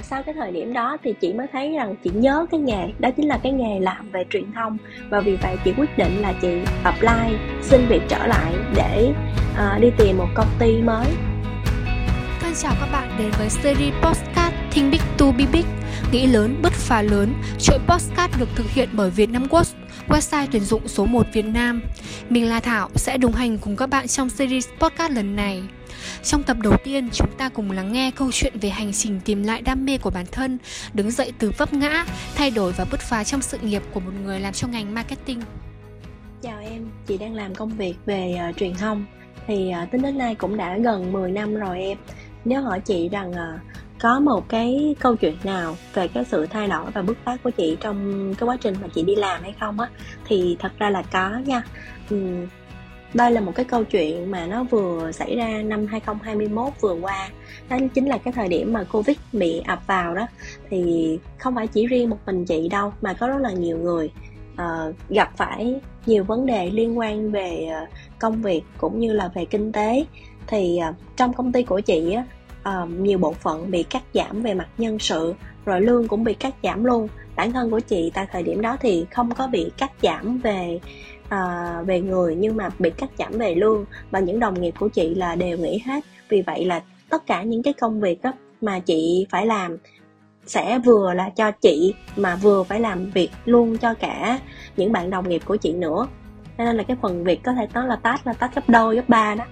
[0.00, 3.10] sau cái thời điểm đó thì chị mới thấy rằng chị nhớ cái nghề đó
[3.16, 4.78] chính là cái nghề làm về truyền thông.
[5.10, 9.12] Và vì vậy chị quyết định là chị apply xin việc trở lại để
[9.52, 11.06] uh, đi tìm một công ty mới.
[12.40, 15.64] Thân chào các bạn đến với series podcast Think Big to Be Big
[16.12, 19.66] Nghĩ lớn, bứt phá lớn Chuỗi podcast được thực hiện bởi Việt Nam Quốc
[20.08, 21.82] Website tuyển dụng số 1 Việt Nam
[22.28, 25.62] Mình là Thảo sẽ đồng hành cùng các bạn trong series podcast lần này
[26.22, 29.42] trong tập đầu tiên, chúng ta cùng lắng nghe câu chuyện về hành trình tìm
[29.42, 30.58] lại đam mê của bản thân,
[30.94, 34.12] đứng dậy từ vấp ngã, thay đổi và bứt phá trong sự nghiệp của một
[34.24, 35.40] người làm trong ngành marketing.
[36.42, 39.04] Chào em, chị đang làm công việc về uh, truyền thông
[39.46, 41.98] thì uh, tính đến nay cũng đã gần 10 năm rồi em.
[42.44, 43.60] Nếu hỏi chị rằng uh,
[44.02, 47.50] có một cái câu chuyện nào về cái sự thay đổi và bước phát của
[47.50, 49.88] chị trong cái quá trình mà chị đi làm hay không á
[50.24, 51.62] thì thật ra là có nha.
[52.14, 52.46] Uhm,
[53.14, 57.28] đây là một cái câu chuyện mà nó vừa xảy ra năm 2021 vừa qua.
[57.68, 60.26] Đó chính là cái thời điểm mà covid bị ập vào đó.
[60.70, 64.10] Thì không phải chỉ riêng một mình chị đâu mà có rất là nhiều người
[64.52, 69.30] uh, gặp phải nhiều vấn đề liên quan về uh, công việc cũng như là
[69.34, 70.04] về kinh tế.
[70.46, 72.24] Thì uh, trong công ty của chị á
[72.64, 76.34] um, nhiều bộ phận bị cắt giảm về mặt nhân sự rồi lương cũng bị
[76.34, 77.08] cắt giảm luôn.
[77.36, 80.80] Bản thân của chị tại thời điểm đó thì không có bị cắt giảm về
[81.24, 83.84] uh, về người nhưng mà bị cắt giảm về lương.
[84.10, 86.04] Và những đồng nghiệp của chị là đều nghỉ hết.
[86.28, 89.76] Vì vậy là tất cả những cái công việc đó mà chị phải làm
[90.46, 94.38] sẽ vừa là cho chị mà vừa phải làm việc luôn cho cả
[94.76, 96.06] những bạn đồng nghiệp của chị nữa.
[96.58, 99.08] Nên là cái phần việc có thể nói là tát là tát gấp đôi gấp
[99.08, 99.44] ba đó.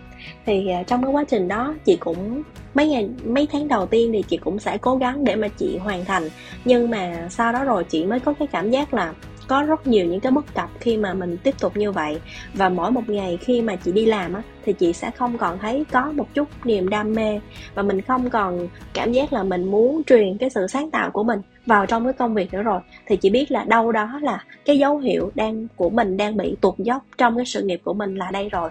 [0.47, 2.43] Thì ờ, trong cái quá trình đó chị cũng
[2.75, 5.79] mấy ngày, mấy tháng đầu tiên thì chị cũng sẽ cố gắng để mà chị
[5.79, 6.29] hoàn thành.
[6.65, 9.15] Nhưng mà sau đó rồi chị mới có cái cảm giác là
[9.49, 12.21] có rất nhiều những cái bất cập khi mà mình tiếp tục như vậy.
[12.55, 15.59] Và mỗi một ngày khi mà chị đi làm á, thì chị sẽ không còn
[15.59, 17.41] thấy có một chút niềm đam mê.
[17.75, 21.25] Và mình không còn cảm giác là mình muốn truyền cái sự sáng tạo của
[21.25, 22.81] mình vào trong cái công việc nữa rồi.
[23.07, 26.57] Thì chị biết là đâu đó là cái dấu hiệu đang, của mình đang bị
[26.61, 28.71] tụt dốc trong cái sự nghiệp của mình là đây rồi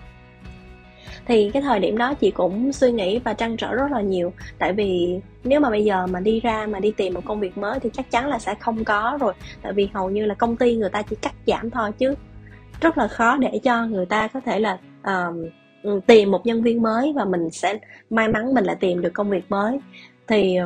[1.25, 4.33] thì cái thời điểm đó chị cũng suy nghĩ và trăn trở rất là nhiều.
[4.57, 7.57] Tại vì nếu mà bây giờ mà đi ra mà đi tìm một công việc
[7.57, 9.33] mới thì chắc chắn là sẽ không có rồi.
[9.61, 12.15] Tại vì hầu như là công ty người ta chỉ cắt giảm thôi chứ
[12.81, 16.81] rất là khó để cho người ta có thể là um, tìm một nhân viên
[16.81, 19.79] mới và mình sẽ may mắn mình lại tìm được công việc mới.
[20.27, 20.57] Thì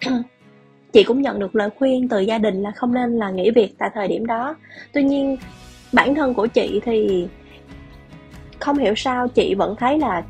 [0.92, 3.74] chị cũng nhận được lời khuyên từ gia đình là không nên là nghỉ việc
[3.78, 4.56] tại thời điểm đó.
[4.92, 5.36] Tuy nhiên
[5.92, 7.26] bản thân của chị thì
[8.62, 10.22] không hiểu sao chị vẫn thấy là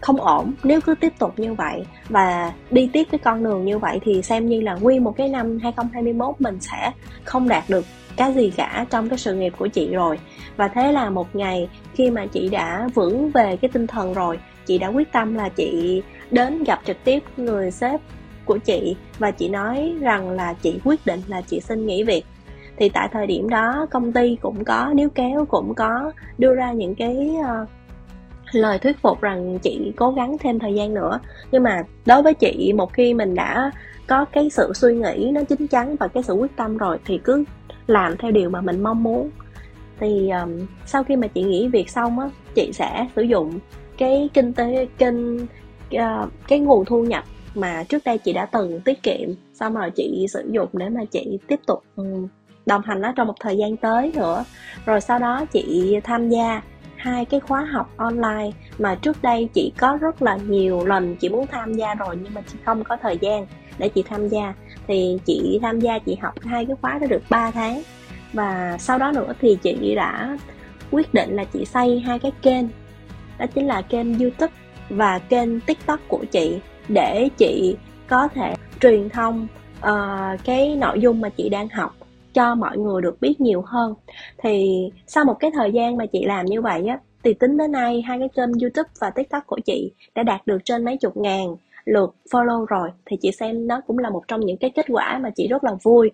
[0.00, 3.78] không ổn nếu cứ tiếp tục như vậy và đi tiếp cái con đường như
[3.78, 6.92] vậy thì xem như là nguyên một cái năm 2021 mình sẽ
[7.24, 7.84] không đạt được
[8.16, 10.18] cái gì cả trong cái sự nghiệp của chị rồi.
[10.56, 14.38] Và thế là một ngày khi mà chị đã vững về cái tinh thần rồi,
[14.66, 18.00] chị đã quyết tâm là chị đến gặp trực tiếp người sếp
[18.44, 22.24] của chị và chị nói rằng là chị quyết định là chị xin nghỉ việc
[22.76, 26.72] thì tại thời điểm đó công ty cũng có níu kéo cũng có đưa ra
[26.72, 27.68] những cái uh,
[28.52, 31.20] lời thuyết phục rằng chị cố gắng thêm thời gian nữa.
[31.52, 33.70] Nhưng mà đối với chị một khi mình đã
[34.06, 37.18] có cái sự suy nghĩ nó chín chắn và cái sự quyết tâm rồi thì
[37.18, 37.44] cứ
[37.86, 39.30] làm theo điều mà mình mong muốn.
[40.00, 43.58] Thì um, sau khi mà chị nghỉ việc xong á chị sẽ sử dụng
[43.98, 45.46] cái kinh tế kinh
[45.96, 47.24] uh, cái nguồn thu nhập
[47.54, 49.28] mà trước đây chị đã từng tiết kiệm.
[49.54, 52.28] Xong rồi chị sử dụng để mà chị tiếp tục um,
[52.66, 54.44] đồng hành nó trong một thời gian tới nữa.
[54.86, 56.62] Rồi sau đó chị tham gia
[56.96, 61.28] hai cái khóa học online mà trước đây chị có rất là nhiều lần chị
[61.28, 63.46] muốn tham gia rồi nhưng mà chị không có thời gian
[63.78, 64.54] để chị tham gia.
[64.86, 67.82] Thì chị tham gia chị học hai cái khóa đó được 3 tháng.
[68.32, 70.38] Và sau đó nữa thì chị đã
[70.90, 72.64] quyết định là chị xây hai cái kênh.
[73.38, 74.52] Đó chính là kênh youtube
[74.88, 76.58] và kênh tiktok của chị
[76.88, 77.76] để chị
[78.08, 79.46] có thể truyền thông
[79.78, 81.96] uh, cái nội dung mà chị đang học
[82.34, 83.94] cho mọi người được biết nhiều hơn.
[84.38, 84.68] Thì
[85.06, 88.02] sau một cái thời gian mà chị làm như vậy á, thì tính đến nay
[88.02, 91.56] hai cái kênh youtube và tiktok của chị đã đạt được trên mấy chục ngàn
[91.84, 92.90] lượt follow rồi.
[93.06, 95.64] Thì chị xem nó cũng là một trong những cái kết quả mà chị rất
[95.64, 96.10] là vui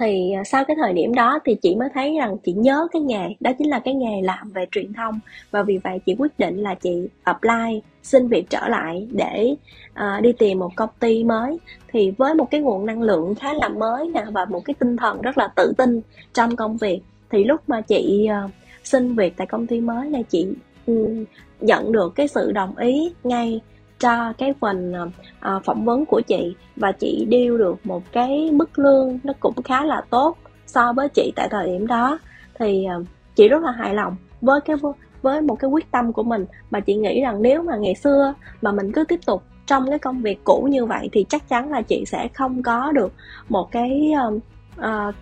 [0.00, 3.02] thì à, sau cái thời điểm đó thì chị mới thấy rằng chị nhớ cái
[3.02, 5.20] nghề đó chính là cái nghề làm về truyền thông.
[5.50, 9.56] Và vì vậy chị quyết định là chị apply xin việc trở lại để
[9.90, 11.58] uh, đi tìm một công ty mới.
[11.92, 14.96] Thì với một cái nguồn năng lượng khá là mới nè và một cái tinh
[14.96, 16.00] thần rất là tự tin
[16.32, 17.00] trong công việc
[17.30, 18.50] thì lúc mà chị uh,
[18.84, 20.48] xin việc tại công ty mới là chị
[20.86, 21.24] um,
[21.60, 23.60] nhận được cái sự đồng ý ngay
[23.98, 28.78] cho cái phần uh, phỏng vấn của chị và chị điêu được một cái mức
[28.78, 32.18] lương nó cũng khá là tốt so với chị tại thời điểm đó.
[32.58, 34.76] Thì uh, chị rất là hài lòng với cái
[35.22, 38.34] với một cái quyết tâm của mình mà chị nghĩ rằng nếu mà ngày xưa
[38.62, 41.70] mà mình cứ tiếp tục trong cái công việc cũ như vậy thì chắc chắn
[41.70, 43.12] là chị sẽ không có được
[43.48, 44.34] một cái uh,
[44.78, 45.14] uh,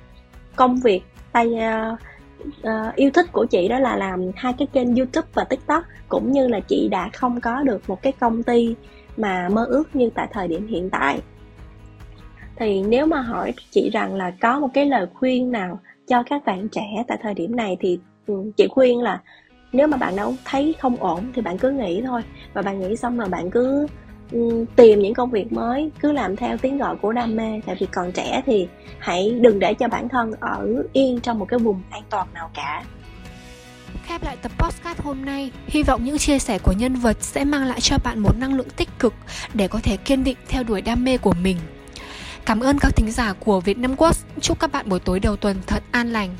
[0.56, 1.54] công việc tay
[1.92, 1.98] uh,
[2.46, 6.32] uh, yêu thích của chị đó là làm hai cái kênh youtube và tiktok cũng
[6.32, 8.74] như là chị đã không có được một cái công ty
[9.16, 11.20] mà mơ ước như tại thời điểm hiện tại.
[12.56, 16.44] Thì nếu mà hỏi chị rằng là có một cái lời khuyên nào cho các
[16.44, 19.20] bạn trẻ tại thời điểm này thì ừ, chị khuyên là
[19.72, 22.22] nếu mà bạn đâu thấy không ổn thì bạn cứ nghĩ thôi.
[22.52, 23.86] Và bạn nghĩ xong rồi bạn cứ
[24.32, 27.76] Ừ, tìm những công việc mới cứ làm theo tiếng gọi của đam mê tại
[27.80, 28.68] vì còn trẻ thì
[28.98, 32.50] hãy đừng để cho bản thân ở yên trong một cái vùng an toàn nào
[32.54, 32.84] cả
[34.06, 37.44] Khép lại tập podcast hôm nay, hy vọng những chia sẻ của nhân vật sẽ
[37.44, 39.14] mang lại cho bạn một năng lượng tích cực
[39.54, 41.56] để có thể kiên định theo đuổi đam mê của mình.
[42.44, 44.16] Cảm ơn các thính giả của Việt Nam Quốc.
[44.40, 46.36] Chúc các bạn buổi tối đầu tuần thật an lành.